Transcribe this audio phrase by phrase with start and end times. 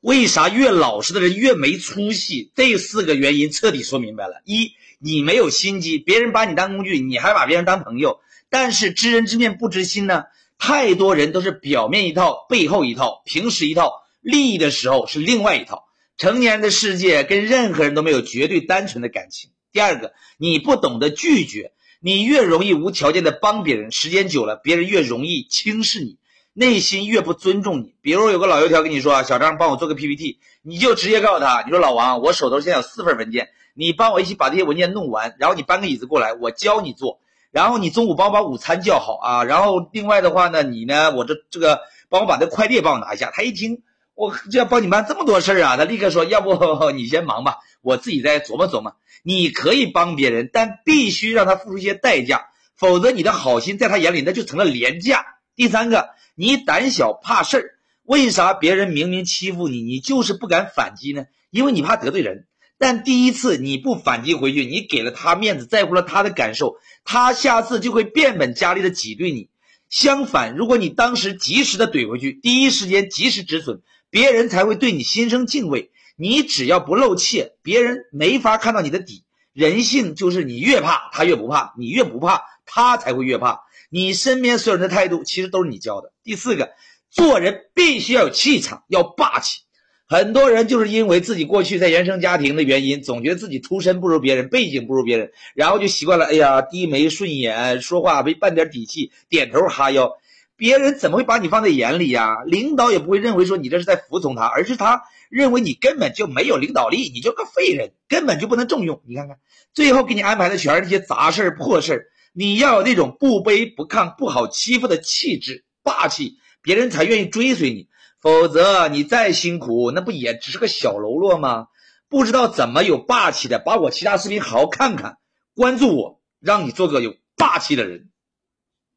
[0.00, 2.50] 为啥越老实的人越没出息？
[2.54, 8.20] 这四个原因彻底说明白了：一，你没有心机，别人把你当工具，你还把别人当朋友。
[8.48, 10.24] 但是知人知面不知心呢？
[10.58, 15.84] 太多人都是表面一套，背后一套，平时一套，利益的时候是另外一套。
[16.16, 19.50] 成年人的世界跟任何人都没有绝对单纯的感情。
[19.72, 26.16] 第二个，你不懂得拒绝，你越容易无条件的帮别人，时间久了，别人越容易轻视你，
[26.60, 27.94] 内心越不尊重你。
[28.02, 37.18] 比如有个老油条跟你说：“小张，帮我做个 PPT。”你就直接告诉他：“你说老王，我手头现在有四份文件，你帮我一起把这些文件弄完，然后你搬个椅子过来，我教你做。
[37.50, 39.44] 然后你中午帮我把午餐叫好啊。
[39.44, 43.82] 然后另外的话呢，你呢，我这这个帮我把这快递帮我拿一下。”他一听。
[44.16, 45.76] 我就要帮你办这么多事儿啊！
[45.78, 46.52] 他立刻说：“要不
[46.92, 55.24] 你先忙吧，我自己再琢磨琢磨。”你可以帮别人，但必须让他付出一些代价，否则你的好心在他眼里那就成了廉价。
[55.60, 57.74] 第三个，你胆小怕事儿，
[58.04, 61.26] 为啥别人明明欺负你，你就是不敢反击呢？
[61.50, 62.46] 因为你怕得罪人。
[62.78, 69.50] 但第一次你不反击回去，你给了他面子，在乎了他的感受，他下次就会变本加厉的挤兑你。
[69.90, 73.82] 相反，如果你当时及时的怼回去，第一时间及时止损。
[74.08, 75.90] 别人才会对你心生敬畏。
[76.16, 79.24] 你只要不露怯，别人没法看到你的底。
[79.60, 83.60] 人性就是你越怕他越不怕，你越不怕他才会越怕。
[83.90, 86.14] 你身边所有人的态度其实都是你教的。
[86.24, 86.70] 第四个，
[87.10, 89.60] 做人必须要有气场，要霸气。
[90.08, 96.24] 很多人就是因为自己过去在原生家庭的原因，总觉得自己出身不如别人，背景不如别人，然后就习惯了。
[96.24, 100.16] 哎呀，低眉顺眼，说话没半点底气，点头哈腰。
[100.60, 102.42] 别人怎么会把你放在眼里呀？
[102.44, 109.02] 领导也不会认为说你这是在服从他，而是他认为你根本就没有领导力，你就个废人，根本就不能重用。
[109.06, 109.38] 你看看，
[109.72, 117.88] 最后给你安排的全是那些杂事破事你要有那种不卑不亢、不好欺负的气质、霸气，别人才愿意追随你。
[118.20, 121.68] 否则你再辛苦，那不也只是个小喽啰吗？
[122.10, 125.16] 不知道怎么有霸气的，把我其他视频好好看看，
[125.54, 128.10] 关注我，让你做个有霸气的人。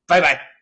[0.06, 0.53] 拜拜。